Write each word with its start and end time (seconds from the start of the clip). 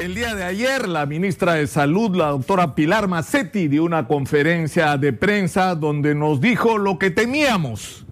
El 0.00 0.14
día 0.14 0.34
de 0.34 0.44
ayer, 0.44 0.88
la 0.88 1.04
ministra 1.04 1.52
de 1.56 1.66
Salud, 1.66 2.16
la 2.16 2.28
doctora 2.28 2.74
Pilar 2.74 3.06
Macetti, 3.06 3.68
dio 3.68 3.84
una 3.84 4.08
conferencia 4.08 4.96
de 4.96 5.12
prensa 5.12 5.74
donde 5.74 6.14
nos 6.14 6.40
dijo 6.40 6.78
lo 6.78 6.98
que 6.98 7.10
temíamos, 7.10 8.06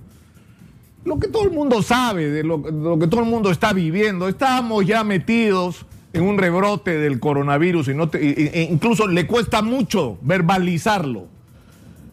lo 1.07 1.19
que 1.19 1.29
todo 1.29 1.45
el 1.45 1.51
mundo 1.51 1.81
sabe, 1.81 2.29
de 2.29 2.45
lo, 2.45 2.63
que 2.63 3.07
todo 3.07 3.21
el 3.23 3.31
mundo 3.31 3.51
está 3.51 3.73
viviendo. 3.73 4.29
Estábamos 4.29 4.85
ya 4.85 5.03
metidos 5.03 5.87
en 6.13 6.25
un 6.25 6.37
rebrote 6.37 6.99
del 6.99 7.21
coronavirus 7.21 7.89
y 7.89 7.95
no 7.95 8.11
e 8.13 8.69
incluso 8.71 9.07
le 9.07 9.27
cuesta 9.27 9.63
mucho 9.63 10.19
verbalizarlo. 10.21 11.25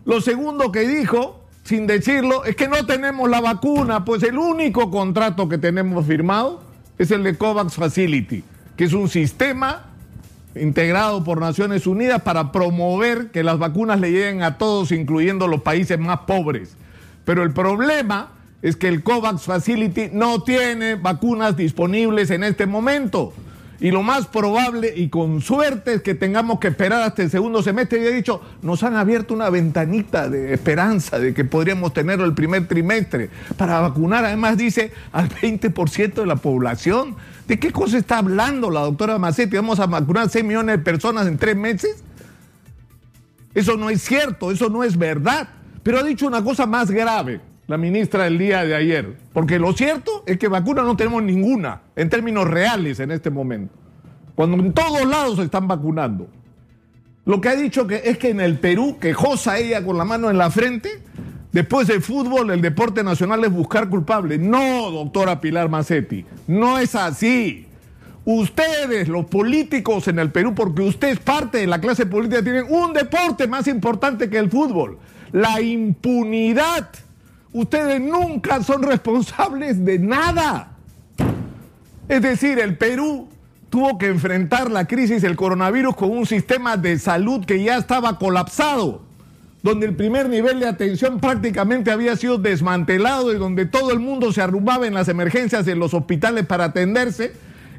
Lo 0.06 0.22
segundo 0.22 0.72
que 0.72 0.88
dijo, 0.88 1.44
sin 1.66 1.86
decirlo, 1.86 2.46
es 2.46 2.56
que 2.56 2.70
no 2.70 2.86
tenemos 2.86 3.30
la 3.30 3.42
vacuna, 3.42 4.06
pues 4.06 4.24
el 4.24 4.38
único 4.38 4.90
contrato 4.90 5.50
que 5.50 5.58
tenemos 5.58 6.06
firmado 6.06 6.64
es 6.98 7.12
el 7.12 7.24
de 7.24 7.38
COVAX 7.38 7.74
Facility 7.74 8.46
que 8.78 8.84
es 8.84 8.94
un 8.94 9.10
sistema 9.10 9.84
integrado 10.56 11.24
por 11.24 11.40
Naciones 11.40 11.86
Unidas 11.86 12.22
para 12.22 12.52
promover 12.52 13.32
que 13.32 13.44
las 13.44 13.60
vacunas 13.60 14.00
le 14.00 14.12
lleguen 14.12 14.44
a 14.44 14.58
todos, 14.58 14.92
incluyendo 14.92 15.48
los 15.48 15.62
países 15.62 16.00
más 16.00 16.20
pobres. 16.20 16.76
Pero 17.26 17.44
el 17.44 17.52
problema 17.52 18.30
es 18.62 18.76
que 18.76 18.88
el 18.88 19.04
COVAX 19.04 19.44
Facility 19.44 20.10
no 20.12 20.42
tiene 20.44 20.96
vacunas 20.96 21.58
disponibles 21.58 22.30
en 22.32 22.44
este 22.44 22.66
momento. 22.66 23.34
Y 23.80 23.92
lo 23.92 24.04
más 24.04 24.28
probable 24.28 24.94
y 24.96 25.10
con 25.10 25.42
suerte 25.42 25.96
es 25.96 26.02
que 26.02 26.16
tengamos 26.16 26.60
que 26.60 26.70
esperar 26.70 27.02
hasta 27.02 27.24
el 27.24 27.30
segundo 27.30 27.62
semestre. 27.62 28.02
Y 28.02 28.06
he 28.06 28.12
dicho, 28.14 28.42
nos 28.62 28.84
han 28.84 28.96
abierto 28.96 29.34
una 29.34 29.50
ventanita 29.50 30.30
de 30.30 30.54
esperanza 30.54 31.20
de 31.20 31.34
que 31.34 31.44
podríamos 31.44 31.94
tenerlo 31.94 32.26
el 32.26 32.34
primer 32.34 32.68
trimestre 32.68 33.30
para 33.58 33.82
vacunar. 33.82 34.24
Además 34.24 34.58
dice 34.58 34.94
al 35.12 35.30
20% 35.30 36.14
de 36.14 36.26
la 36.26 36.38
población. 36.38 37.16
¿De 37.48 37.60
qué 37.60 37.72
cosa 37.72 37.98
está 37.98 38.20
hablando 38.20 38.72
la 38.72 38.82
doctora 38.82 39.20
Macetti? 39.20 39.58
¿Vamos 39.58 39.80
a 39.80 39.88
vacunar 39.88 40.30
6 40.30 40.44
millones 40.46 40.78
de 40.78 40.84
personas 40.84 41.28
en 41.28 41.38
tres 41.38 41.56
meses? 41.56 42.04
Eso 43.54 43.78
no 43.78 43.90
es 43.90 44.02
cierto, 44.02 44.52
eso 44.52 44.70
no 44.70 44.84
es 44.84 44.98
verdad. 44.98 45.50
Pero 45.84 46.00
ha 46.00 46.04
dicho 46.04 46.26
una 46.26 46.44
cosa 46.44 46.66
más 46.66 46.90
grave 46.90 47.42
la 47.68 47.78
ministra 47.78 48.26
del 48.26 48.38
día 48.38 48.64
de 48.64 48.76
ayer. 48.76 49.18
Porque 49.34 49.60
lo 49.60 49.74
cierto 49.74 50.24
es 50.26 50.38
que 50.38 50.48
vacuna 50.48 50.84
no 50.84 50.96
tenemos 50.96 51.24
ninguna 51.24 51.82
en 51.96 52.10
términos 52.10 52.48
reales 52.48 53.00
en 53.00 53.12
este 53.12 53.30
momento. 53.30 53.74
Cuando 54.36 54.58
en 54.58 54.74
todos 54.74 55.06
lados 55.06 55.38
se 55.38 55.44
están 55.44 55.68
vacunando. 55.68 56.28
Lo 57.26 57.42
que 57.42 57.50
ha 57.50 57.56
dicho 57.56 57.88
que 57.88 58.02
es 58.06 58.18
que 58.18 58.30
en 58.30 58.40
el 58.40 58.60
Perú, 58.60 58.98
quejosa 59.00 59.58
ella 59.58 59.84
con 59.84 59.98
la 59.98 60.06
mano 60.06 60.30
en 60.30 60.38
la 60.38 60.52
frente, 60.52 61.02
después 61.52 61.88
del 61.88 62.02
fútbol, 62.04 62.52
el 62.52 62.62
deporte 62.62 63.04
nacional 63.04 63.44
es 63.44 63.52
buscar 63.52 63.90
culpable. 63.90 64.38
No, 64.38 64.92
doctora 64.92 65.42
Pilar 65.42 65.70
Macetti, 65.70 66.24
no 66.48 66.78
es 66.78 66.94
así. 66.94 67.66
Ustedes, 68.26 69.08
los 69.08 69.26
políticos 69.26 70.08
en 70.08 70.20
el 70.20 70.32
Perú, 70.32 70.54
porque 70.54 70.82
usted 70.82 71.10
es 71.10 71.20
parte 71.20 71.60
de 71.60 71.68
la 71.68 71.80
clase 71.80 72.06
política, 72.06 72.44
tienen 72.44 72.66
un 72.70 72.94
deporte 72.94 73.48
más 73.48 73.68
importante 73.68 74.30
que 74.30 74.38
el 74.38 74.52
fútbol, 74.52 75.00
la 75.32 75.62
impunidad 75.62 76.90
ustedes 77.56 78.02
nunca 78.02 78.62
son 78.62 78.84
responsables 78.84 79.84
de 79.84 79.98
nada. 79.98 80.74
Es 82.10 82.22
decir, 82.22 82.60
el 82.60 82.78
Perú 82.78 83.30
tuvo 83.70 83.98
que 83.98 84.08
enfrentar 84.08 84.70
la 84.70 84.86
crisis 84.86 85.22
del 85.22 85.38
coronavirus 85.38 85.96
con 85.96 86.12
un 86.12 86.26
sistema 86.26 86.76
de 86.76 87.00
salud 87.00 87.46
que 87.46 87.64
ya 87.64 87.78
estaba 87.78 88.20
colapsado, 88.20 89.04
donde 89.64 89.86
el 89.86 89.96
primer 89.96 90.28
nivel 90.28 90.60
de 90.60 90.68
atención 90.68 91.22
prácticamente 91.22 91.92
había 91.92 92.18
sido 92.18 92.38
desmantelado 92.38 93.34
y 93.34 93.38
donde 93.38 93.66
todo 93.66 93.92
el 93.92 94.00
mundo 94.00 94.34
se 94.34 94.42
arrumbaba 94.42 94.86
en 94.86 94.94
las 94.94 95.08
emergencias 95.08 95.66
en 95.68 95.80
los 95.80 95.94
hospitales 95.94 96.46
para 96.46 96.66
atenderse, 96.66 97.34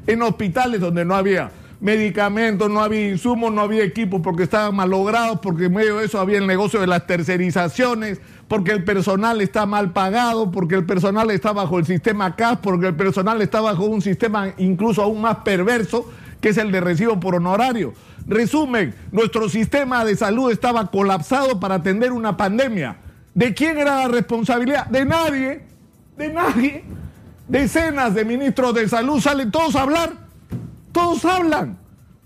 en 0.07 0.23
hospitales 0.23 0.81
donde 0.81 1.05
no 1.05 1.15
había 1.15 1.51
medicamentos, 1.79 2.69
no 2.69 2.81
había 2.81 3.09
insumos, 3.09 3.51
no 3.51 3.61
había 3.61 3.83
equipos 3.83 4.21
porque 4.21 4.43
estaban 4.43 4.75
malogrados, 4.75 5.39
porque 5.39 5.65
en 5.65 5.73
medio 5.73 5.97
de 5.97 6.05
eso 6.05 6.19
había 6.19 6.39
el 6.39 6.47
negocio 6.47 6.79
de 6.79 6.87
las 6.87 7.05
tercerizaciones, 7.05 8.19
porque 8.47 8.71
el 8.71 8.83
personal 8.83 9.41
está 9.41 9.65
mal 9.65 9.91
pagado, 9.91 10.51
porque 10.51 10.75
el 10.75 10.85
personal 10.85 11.29
está 11.31 11.53
bajo 11.53 11.77
el 11.79 11.85
sistema 11.85 12.35
CAS, 12.35 12.59
porque 12.61 12.87
el 12.87 12.95
personal 12.95 13.41
está 13.41 13.61
bajo 13.61 13.85
un 13.85 14.01
sistema 14.01 14.53
incluso 14.57 15.03
aún 15.03 15.21
más 15.21 15.37
perverso, 15.37 16.09
que 16.41 16.49
es 16.49 16.57
el 16.57 16.71
de 16.71 16.81
recibo 16.81 17.19
por 17.19 17.35
honorario. 17.35 17.93
Resumen, 18.25 18.93
nuestro 19.11 19.47
sistema 19.47 20.03
de 20.03 20.15
salud 20.15 20.51
estaba 20.51 20.91
colapsado 20.91 21.59
para 21.59 21.75
atender 21.75 22.11
una 22.11 22.35
pandemia. 22.35 22.97
¿De 23.33 23.53
quién 23.53 23.77
era 23.77 23.97
la 24.01 24.07
responsabilidad? 24.07 24.87
De 24.87 25.05
nadie, 25.05 25.61
de 26.17 26.33
nadie. 26.33 26.83
Decenas 27.47 28.13
de 28.13 28.25
ministros 28.25 28.73
de 28.73 28.89
salud 28.89 29.21
salen 29.21 29.51
todos 29.51 29.75
a 29.75 29.83
hablar, 29.83 30.26
todos 30.97 31.25
hablan 31.25 31.77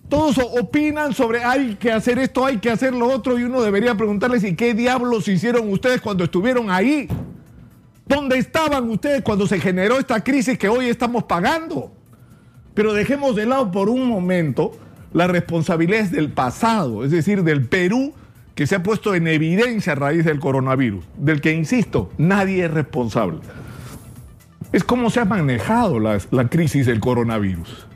todos 0.07 0.37
opinan 0.37 1.13
sobre 1.13 1.43
hay 1.43 1.75
que 1.75 1.91
hacer 1.91 2.19
esto, 2.19 2.45
hay 2.45 2.57
que 2.57 2.69
hacer 2.69 2.93
lo 2.93 3.07
otro, 3.07 3.39
y 3.39 3.43
uno 3.43 3.61
debería 3.61 3.95
preguntarles, 3.95 4.43
¿y 4.43 4.55
qué 4.55 4.73
diablos 4.73 5.29
hicieron 5.29 5.71
ustedes 5.71 6.01
cuando 6.01 6.25
estuvieron 6.25 6.69
ahí? 6.69 7.07
¿Dónde 8.05 8.37
estaban 8.37 8.89
ustedes 8.89 9.21
cuando 9.21 9.47
se 9.47 9.57
generó 9.61 9.99
esta 9.99 10.21
crisis 10.21 10.57
que 10.57 10.67
hoy 10.67 10.87
estamos 10.87 11.23
pagando? 11.23 11.93
Pero 12.73 12.91
dejemos 12.91 13.37
de 13.37 13.45
lado 13.45 13.71
por 13.71 13.87
un 13.89 14.05
momento 14.05 14.73
las 15.13 15.29
responsabilidades 15.29 16.11
del 16.11 16.29
pasado, 16.29 17.05
es 17.05 17.11
decir, 17.11 17.43
del 17.43 17.65
Perú 17.65 18.13
que 18.53 18.67
se 18.67 18.75
ha 18.75 18.83
puesto 18.83 19.15
en 19.15 19.29
evidencia 19.29 19.93
a 19.93 19.95
raíz 19.95 20.25
del 20.25 20.41
coronavirus, 20.41 21.05
del 21.15 21.39
que, 21.39 21.53
insisto, 21.53 22.11
nadie 22.17 22.65
es 22.65 22.71
responsable. 22.71 23.39
Es 24.73 24.83
cómo 24.83 25.09
se 25.09 25.21
ha 25.21 25.25
manejado 25.25 26.01
la, 26.01 26.19
la 26.31 26.49
crisis 26.49 26.85
del 26.85 26.99
coronavirus. 26.99 27.90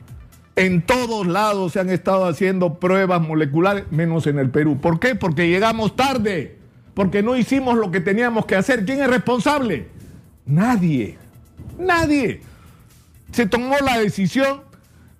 En 0.56 0.80
todos 0.80 1.26
lados 1.26 1.74
se 1.74 1.80
han 1.80 1.90
estado 1.90 2.24
haciendo 2.24 2.80
pruebas 2.80 3.20
moleculares, 3.20 3.84
menos 3.90 4.26
en 4.26 4.38
el 4.38 4.48
Perú. 4.48 4.78
¿Por 4.80 4.98
qué? 4.98 5.14
Porque 5.14 5.50
llegamos 5.50 5.94
tarde, 5.96 6.56
porque 6.94 7.22
no 7.22 7.36
hicimos 7.36 7.76
lo 7.76 7.90
que 7.90 8.00
teníamos 8.00 8.46
que 8.46 8.56
hacer. 8.56 8.86
¿Quién 8.86 9.02
es 9.02 9.08
responsable? 9.08 9.88
Nadie, 10.46 11.18
nadie. 11.78 12.40
Se 13.32 13.44
tomó 13.44 13.76
la 13.84 13.98
decisión 13.98 14.62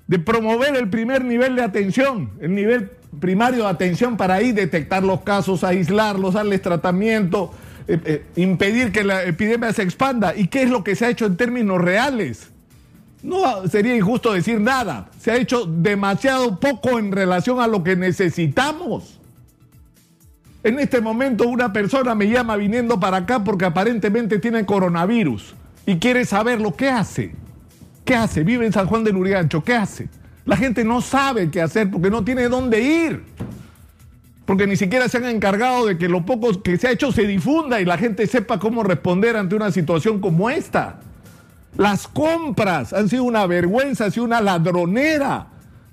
de 0.06 0.18
promover 0.18 0.74
el 0.74 0.88
primer 0.88 1.22
nivel 1.22 1.54
de 1.56 1.64
atención, 1.64 2.30
el 2.40 2.54
nivel 2.54 2.92
primario 3.20 3.64
de 3.64 3.70
atención 3.70 4.16
para 4.16 4.34
ahí 4.34 4.52
detectar 4.52 5.02
los 5.02 5.20
casos, 5.20 5.64
aislarlos, 5.64 6.32
darles 6.32 6.62
tratamiento, 6.62 7.52
eh, 7.88 8.00
eh, 8.06 8.24
impedir 8.36 8.90
que 8.90 9.04
la 9.04 9.24
epidemia 9.24 9.70
se 9.74 9.82
expanda. 9.82 10.34
¿Y 10.34 10.46
qué 10.46 10.62
es 10.62 10.70
lo 10.70 10.82
que 10.82 10.96
se 10.96 11.04
ha 11.04 11.10
hecho 11.10 11.26
en 11.26 11.36
términos 11.36 11.78
reales? 11.78 12.52
No 13.22 13.66
sería 13.68 13.96
injusto 13.96 14.32
decir 14.32 14.60
nada. 14.60 15.08
Se 15.18 15.30
ha 15.30 15.36
hecho 15.36 15.66
demasiado 15.66 16.60
poco 16.60 16.98
en 16.98 17.12
relación 17.12 17.60
a 17.60 17.66
lo 17.66 17.82
que 17.82 17.96
necesitamos. 17.96 19.18
En 20.62 20.78
este 20.80 21.00
momento 21.00 21.48
una 21.48 21.72
persona 21.72 22.14
me 22.14 22.28
llama 22.28 22.56
viniendo 22.56 22.98
para 22.98 23.18
acá 23.18 23.44
porque 23.44 23.64
aparentemente 23.64 24.38
tiene 24.38 24.66
coronavirus 24.66 25.54
y 25.86 25.96
quiere 25.98 26.24
saber 26.24 26.60
lo 26.60 26.74
que 26.74 26.90
hace. 26.90 27.34
¿Qué 28.04 28.14
hace? 28.14 28.42
Vive 28.44 28.66
en 28.66 28.72
San 28.72 28.86
Juan 28.86 29.04
del 29.04 29.16
Urigancho. 29.16 29.62
¿Qué 29.62 29.74
hace? 29.74 30.08
La 30.44 30.56
gente 30.56 30.84
no 30.84 31.00
sabe 31.00 31.50
qué 31.50 31.60
hacer 31.60 31.90
porque 31.90 32.10
no 32.10 32.24
tiene 32.24 32.48
dónde 32.48 32.80
ir. 32.80 33.24
Porque 34.44 34.66
ni 34.66 34.76
siquiera 34.76 35.08
se 35.08 35.18
han 35.18 35.26
encargado 35.26 35.86
de 35.86 35.98
que 35.98 36.08
lo 36.08 36.24
poco 36.24 36.62
que 36.62 36.78
se 36.78 36.86
ha 36.86 36.92
hecho 36.92 37.10
se 37.10 37.26
difunda 37.26 37.80
y 37.80 37.84
la 37.84 37.98
gente 37.98 38.28
sepa 38.28 38.60
cómo 38.60 38.84
responder 38.84 39.36
ante 39.36 39.56
una 39.56 39.72
situación 39.72 40.20
como 40.20 40.48
esta. 40.48 41.00
Las 41.76 42.08
compras 42.08 42.92
han 42.92 43.08
sido 43.08 43.24
una 43.24 43.46
vergüenza, 43.46 44.06
ha 44.06 44.10
sido 44.10 44.24
una 44.24 44.40
ladronera. 44.40 45.48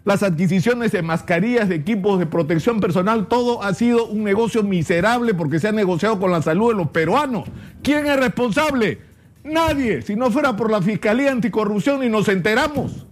Las 0.05 0.21
adquisiciones 0.21 0.91
de 0.91 1.01
mascarillas, 1.01 1.69
de 1.69 1.75
equipos 1.75 2.19
de 2.19 2.25
protección 2.25 2.81
personal, 2.81 3.27
todo 3.27 3.63
ha 3.63 3.73
sido 3.73 4.05
un 4.05 4.23
negocio 4.23 4.63
miserable 4.63 5.33
porque 5.33 5.59
se 5.59 5.69
ha 5.69 5.71
negociado 5.71 6.19
con 6.19 6.31
la 6.31 6.41
salud 6.41 6.71
de 6.71 6.77
los 6.77 6.89
peruanos. 6.89 7.47
¿Quién 7.81 8.05
es 8.05 8.17
responsable? 8.17 8.99
Nadie. 9.43 10.01
Si 10.01 10.15
no 10.15 10.29
fuera 10.31 10.55
por 10.55 10.71
la 10.71 10.81
Fiscalía 10.81 11.31
Anticorrupción 11.31 12.03
y 12.03 12.09
nos 12.09 12.27
enteramos. 12.27 13.05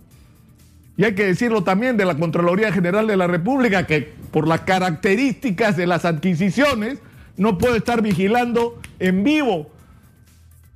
Y 0.98 1.06
hay 1.06 1.16
que 1.16 1.26
decirlo 1.26 1.64
también 1.64 1.98
de 1.98 2.06
la 2.06 2.16
Contraloría 2.16 2.72
General 2.72 3.08
de 3.08 3.18
la 3.18 3.28
República, 3.28 3.88
que 3.88 4.14
por 4.32 4.48
las 4.48 4.62
características 4.62 5.78
de 5.78 5.88
las 5.88 6.04
adquisiciones 6.06 7.00
no 7.38 7.58
puede 7.58 7.78
estar 7.78 8.02
vigilando 8.02 8.80
en 9.00 9.24
vivo 9.24 9.70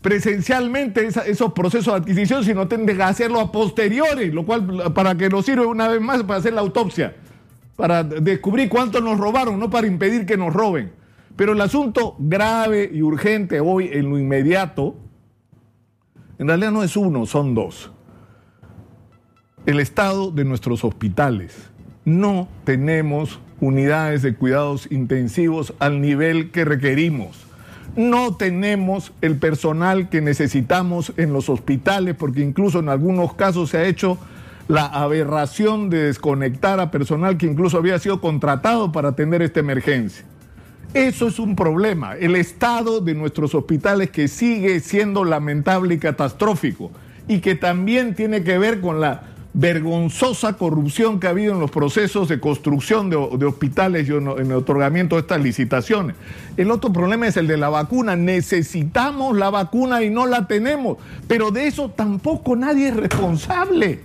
presencialmente 0.06 1.08
esos 1.08 1.54
procesos 1.54 1.92
de 1.92 2.00
adquisición, 2.00 2.44
sino 2.44 2.68
tienen 2.68 2.86
que 2.86 3.02
hacerlo 3.02 3.40
a 3.40 3.52
posteriori, 3.52 4.30
lo 4.30 4.46
cual 4.46 4.94
para 4.94 5.16
que 5.18 5.28
nos 5.30 5.44
sirve 5.48 5.66
una 5.66 5.88
vez 5.88 6.00
más 6.00 6.22
para 6.22 6.38
hacer 6.38 6.54
la 6.54 6.62
autopsia, 6.62 7.16
para 7.76 8.04
descubrir 8.04 8.70
cuánto 8.70 9.02
nos 9.02 9.18
robaron, 9.18 9.60
no 9.60 9.68
para 9.72 9.88
impedir 9.88 10.28
que 10.28 10.38
nos 10.38 10.54
roben. 10.54 10.92
Pero 11.36 11.54
el 11.54 11.62
asunto 11.62 12.16
grave 12.20 12.88
y 12.94 13.02
urgente 13.02 13.60
hoy 13.60 13.90
en 13.92 14.12
lo 14.12 14.20
inmediato, 14.20 14.96
en 16.38 16.50
realidad 16.50 16.70
no 16.70 16.84
es 16.84 16.96
uno, 16.96 17.26
son 17.26 17.56
dos. 17.56 17.92
El 19.66 19.80
estado 19.80 20.30
de 20.30 20.46
nuestros 20.46 20.84
hospitales. 20.84 21.72
No 22.04 22.48
tenemos 22.64 23.40
unidades 23.60 24.22
de 24.22 24.36
cuidados 24.36 24.88
intensivos 24.92 25.74
al 25.80 26.00
nivel 26.00 26.52
que 26.52 26.64
requerimos 26.64 27.45
no 27.96 28.36
tenemos 28.36 29.14
el 29.22 29.38
personal 29.38 30.10
que 30.10 30.22
necesitamos 30.22 31.14
en 31.18 31.34
los 31.34 31.50
hospitales, 31.50 32.16
porque 32.16 32.42
incluso 32.42 32.80
en 32.80 32.90
algunos 32.90 33.34
casos 33.34 33.70
se 33.70 33.78
ha 33.78 33.86
hecho 33.86 34.18
la 34.68 34.86
aberración 34.86 35.90
de 35.90 36.04
desconectar 36.04 36.80
a 36.80 36.92
personal 36.92 37.38
que 37.38 37.46
incluso 37.46 37.78
había 37.78 38.00
sido 38.00 38.20
contratado 38.20 38.92
para 38.92 39.10
atender 39.10 39.42
esta 39.42 39.60
emergencia. 39.60 40.26
Eso 40.94 41.28
es 41.28 41.40
un 41.40 41.56
problema. 41.56 42.16
El 42.16 42.36
estado 42.36 43.02
de 43.02 43.14
nuestros 43.14 43.54
hospitales 43.54 44.10
que 44.12 44.28
sigue 44.28 44.80
siendo 44.80 45.24
lamentable 45.24 45.96
y 45.96 45.98
catastrófico 45.98 46.92
y 47.28 47.40
que 47.40 47.56
también 47.56 48.16
tiene 48.16 48.44
que 48.44 48.58
ver 48.58 48.82
con 48.82 49.02
la 49.02 49.35
vergonzosa 49.56 50.54
corrupción 50.54 51.20
que 51.20 51.28
ha 51.28 51.30
habido 51.30 51.54
en 51.54 51.62
los 51.62 51.72
procesos 51.72 52.28
de 52.28 52.42
construcción 52.42 53.10
de, 53.10 53.16
hospitales 53.16 54.08
y 54.10 54.12
en 54.12 54.28
el 54.28 54.52
otorgamiento 54.52 55.16
de 55.16 55.22
estas 55.22 55.42
licitaciones. 55.42 56.18
El 56.58 56.72
otro 56.72 56.92
problema 56.92 57.28
es 57.28 57.38
el 57.38 57.48
de 57.48 57.56
la 57.56 57.70
vacuna. 57.70 58.18
Necesitamos 58.18 59.38
la 59.38 59.50
vacuna 59.50 60.04
y 60.04 60.10
no 60.10 60.26
la 60.26 60.46
tenemos, 60.46 60.98
pero 61.28 61.52
de 61.52 61.68
eso 61.68 61.90
tampoco 61.90 62.58
nadie 62.58 62.90
es 62.90 62.96
responsable. 62.98 64.02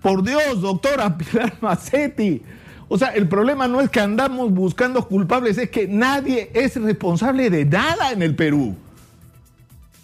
Por 0.00 0.24
Dios, 0.24 0.62
doctora 0.62 1.16
Pilar 1.18 1.52
Macetti. 1.60 2.42
O 2.88 2.96
sea, 2.96 3.08
el 3.08 3.28
problema 3.28 3.68
no 3.68 3.80
es 3.80 3.90
que 3.90 4.00
andamos 4.00 4.52
buscando 4.52 5.06
culpables, 5.06 5.58
es 5.58 5.68
que 5.68 5.86
nadie 5.86 6.50
es 6.54 6.76
responsable 6.76 7.50
de 7.50 7.66
nada 7.66 8.12
en 8.12 8.22
el 8.22 8.34
Perú. 8.34 8.74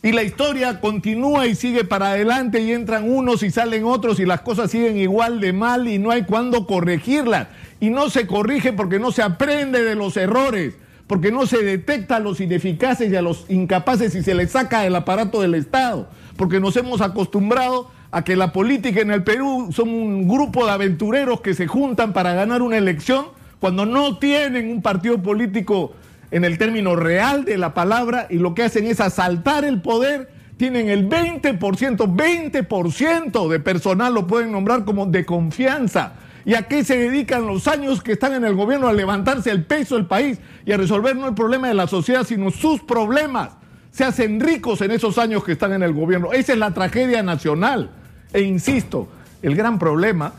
Y 0.01 0.13
la 0.13 0.23
historia 0.23 0.81
continúa 0.81 1.49
y 1.49 1.57
sigue 1.57 1.85
para 1.85 2.11
adelante 2.11 2.61
y 2.61 2.73
entran 2.73 3.11
unos 3.11 3.43
y 3.43 3.51
salen 3.51 3.85
otros 3.85 4.21
y 4.21 4.27
las 4.27 4.43
cosas 4.43 4.71
siguen 4.71 4.97
igual 4.97 5.41
de 5.41 5.53
mal 5.53 5.89
y 5.89 5.99
no 5.99 6.13
hay 6.13 6.23
cuándo 6.23 6.69
corregirlas. 6.69 7.49
Y 7.81 7.91
no 7.91 8.09
se 8.09 8.29
corrige 8.29 8.73
porque 8.73 9.01
no 9.01 9.11
se 9.11 9.23
aprende 9.23 9.83
de 9.83 9.97
los 9.97 10.17
errores, 10.17 10.75
porque 11.09 11.33
no 11.33 11.47
se 11.47 11.65
detecta 11.65 12.17
a 12.17 12.21
los 12.21 12.41
ineficaces 12.41 13.11
y 13.11 13.17
a 13.17 13.23
los 13.23 13.47
incapaces 13.49 14.15
y 14.15 14.23
se 14.23 14.35
les 14.35 14.53
saca 14.53 14.83
del 14.83 14.95
aparato 14.95 15.41
del 15.41 15.55
Estado, 15.55 16.09
porque 16.37 16.61
nos 16.61 16.77
hemos 16.77 17.01
acostumbrado 17.01 17.91
a 18.13 18.23
que 18.23 18.37
la 18.37 18.53
política 18.53 19.01
en 19.01 19.11
el 19.11 19.25
Perú 19.25 19.71
son 19.73 19.89
un 19.89 20.29
grupo 20.29 20.65
de 20.65 20.71
aventureros 20.71 21.41
que 21.41 21.55
se 21.55 21.67
juntan 21.67 22.13
para 22.13 22.35
ganar 22.35 22.63
una 22.63 22.79
elección 22.79 23.27
cuando 23.59 23.85
no 23.85 24.19
tienen 24.19 24.71
un 24.71 24.81
partido 24.81 25.21
político 25.21 25.93
en 26.31 26.45
el 26.45 26.59
término 26.59 26.97
real 26.97 27.45
de 27.45 27.59
la 27.59 27.75
palabra 27.75 28.27
y 28.31 28.39
lo 28.39 28.55
que 28.55 28.65
hacen 28.65 28.87
es 28.87 29.01
asaltar 29.01 29.65
el 29.65 29.81
poder. 29.81 30.31
Tienen 30.57 30.89
el 30.89 31.09
20%, 31.09 31.59
20% 31.59 33.49
de 33.49 33.61
personal 33.61 34.15
lo 34.15 34.27
pueden 34.27 34.53
nombrar 34.53 34.85
como 34.85 35.07
de 35.07 35.25
confianza. 35.25 36.15
¿Y 36.45 36.55
a 36.55 36.63
qué 36.63 36.83
se 36.83 36.97
dedican 36.97 37.47
los 37.47 37.69
años 37.69 38.03
que 38.03 38.13
están 38.13 38.33
en 38.35 38.45
el 38.45 38.55
gobierno? 38.55 38.89
A 38.89 38.93
levantarse 38.93 39.51
el 39.51 39.65
peso 39.65 39.97
del 39.97 40.07
país 40.07 40.39
y 40.65 40.73
a 40.73 40.77
resolver 40.77 41.15
no 41.15 41.29
el 41.29 41.35
problema 41.35 41.69
de 41.69 41.75
la 41.75 41.87
sociedad, 41.87 42.25
sino 42.25 42.51
sus 42.51 42.81
problemas. 42.81 43.51
Se 43.91 44.05
hacen 44.05 44.41
ricos 44.41 44.81
en 44.81 44.91
esos 44.91 45.19
años 45.19 45.45
que 45.45 45.53
están 45.53 45.73
en 45.73 45.83
el 45.83 45.93
gobierno. 45.93 46.33
Esa 46.33 46.53
es 46.53 46.59
la 46.59 46.73
tragedia 46.73 47.23
nacional. 47.23 47.91
E 48.33 48.41
insisto, 48.41 49.09
el 49.43 49.55
gran 49.55 49.79
problema 49.79 50.33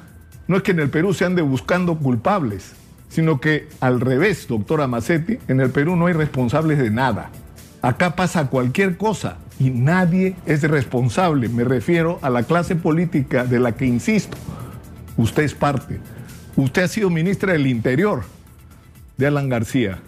no 0.47 0.57
es 0.57 0.63
que 0.63 0.71
en 0.71 0.79
el 0.79 0.89
Perú 0.89 1.13
se 1.13 1.25
ande 1.25 1.41
buscando 1.41 1.95
culpables, 1.97 2.73
sino 3.09 3.41
que 3.41 3.67
al 3.81 3.99
revés, 3.99 4.47
doctora 4.47 4.87
Macetti, 4.87 5.39
en 5.47 5.59
el 5.59 5.71
Perú 5.71 5.95
no 5.95 6.05
hay 6.05 6.13
responsables 6.13 6.77
de 6.77 6.91
nada. 6.91 7.31
Acá 7.81 8.15
pasa 8.15 8.47
cualquier 8.47 8.97
cosa 8.97 9.37
y 9.59 9.71
nadie 9.71 10.35
es 10.45 10.61
responsable. 10.63 11.49
Me 11.49 11.63
refiero 11.63 12.19
a 12.21 12.29
la 12.29 12.43
clase 12.43 12.75
política 12.75 13.45
de 13.45 13.59
la 13.59 13.73
que, 13.73 13.85
insisto, 13.85 14.37
usted 15.17 15.43
es 15.43 15.53
parte. 15.53 15.99
Usted 16.55 16.83
ha 16.83 16.87
sido 16.87 17.09
ministra 17.09 17.53
del 17.53 17.67
Interior 17.67 18.23
de 19.17 19.27
Alan 19.27 19.49
García. 19.49 19.99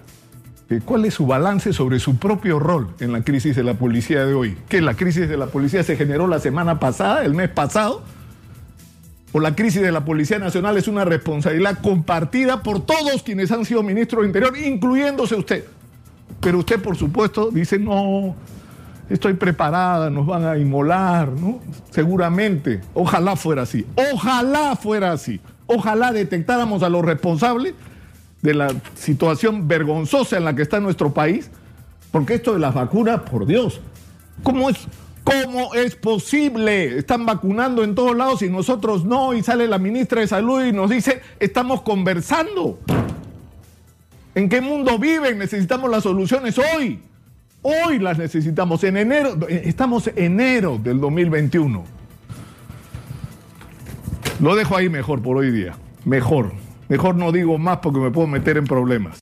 Eh, 0.69 0.79
¿Cuál 0.83 1.05
es 1.05 1.15
su 1.15 1.25
balance 1.25 1.73
sobre 1.73 1.99
su 1.99 2.17
propio 2.17 2.59
rol 2.59 2.93
en 2.99 3.11
la 3.11 3.23
crisis 3.23 3.55
de 3.55 3.63
la 3.63 3.73
policía 3.73 4.25
de 4.25 4.33
hoy? 4.33 4.57
¿Que 4.69 4.81
la 4.81 4.93
crisis 4.93 5.27
de 5.27 5.37
la 5.37 5.47
policía 5.47 5.83
se 5.83 5.97
generó 5.97 6.27
la 6.27 6.39
semana 6.39 6.79
pasada, 6.79 7.25
el 7.25 7.33
mes 7.33 7.49
pasado? 7.49 8.03
¿O 9.33 9.39
la 9.39 9.55
crisis 9.55 9.81
de 9.81 9.91
la 9.91 10.03
Policía 10.03 10.39
Nacional 10.39 10.77
es 10.77 10.87
una 10.87 11.05
responsabilidad 11.05 11.79
compartida 11.81 12.61
por 12.61 12.85
todos 12.85 13.23
quienes 13.23 13.51
han 13.51 13.63
sido 13.63 13.81
ministros 13.81 14.21
de 14.21 14.27
Interior, 14.27 14.57
incluyéndose 14.57 15.35
usted? 15.35 15.65
Pero 16.41 16.59
usted, 16.59 16.81
por 16.81 16.97
supuesto, 16.97 17.49
dice, 17.49 17.79
no, 17.79 18.35
estoy 19.09 19.33
preparada, 19.33 20.09
nos 20.09 20.25
van 20.25 20.45
a 20.45 20.57
inmolar, 20.57 21.29
¿no? 21.29 21.59
Seguramente. 21.91 22.81
Ojalá 22.93 23.35
fuera 23.35 23.61
así. 23.61 23.85
Ojalá 24.13 24.75
fuera 24.75 25.13
así. 25.13 25.39
Ojalá 25.67 26.11
detectáramos 26.11 26.83
a 26.83 26.89
los 26.89 27.05
responsables 27.05 27.73
de 28.41 28.53
la 28.53 28.73
situación 28.95 29.67
vergonzosa 29.67 30.37
en 30.37 30.45
la 30.45 30.55
que 30.55 30.63
está 30.63 30.79
nuestro 30.79 31.13
país, 31.13 31.49
porque 32.11 32.33
esto 32.33 32.53
de 32.53 32.59
las 32.59 32.73
vacunas, 32.73 33.21
por 33.21 33.45
Dios, 33.45 33.79
¿cómo 34.43 34.69
es, 34.69 34.77
¿cómo 35.23 35.73
es 35.73 35.95
posible? 35.95 36.97
Están 36.97 37.25
vacunando 37.25 37.83
en 37.83 37.95
todos 37.95 38.15
lados 38.15 38.41
y 38.41 38.49
nosotros 38.49 39.05
no, 39.05 39.33
y 39.33 39.43
sale 39.43 39.67
la 39.67 39.77
ministra 39.77 40.21
de 40.21 40.27
Salud 40.27 40.63
y 40.63 40.71
nos 40.71 40.89
dice, 40.89 41.21
estamos 41.39 41.81
conversando. 41.81 42.79
¿En 44.33 44.47
qué 44.47 44.61
mundo 44.61 44.97
viven? 44.97 45.37
Necesitamos 45.37 45.89
las 45.89 46.03
soluciones 46.03 46.57
hoy. 46.57 47.01
Hoy 47.61 47.99
las 47.99 48.17
necesitamos. 48.17 48.83
En 48.83 48.97
enero, 48.97 49.37
estamos 49.47 50.07
en 50.07 50.17
enero 50.17 50.79
del 50.81 50.99
2021. 50.99 51.83
Lo 54.39 54.55
dejo 54.55 54.75
ahí 54.75 54.89
mejor 54.89 55.21
por 55.21 55.37
hoy 55.37 55.51
día. 55.51 55.75
Mejor. 56.05 56.53
Mejor 56.89 57.15
no 57.15 57.31
digo 57.31 57.57
más 57.57 57.77
porque 57.77 57.99
me 57.99 58.09
puedo 58.09 58.27
meter 58.27 58.57
en 58.57 58.65
problemas. 58.65 59.19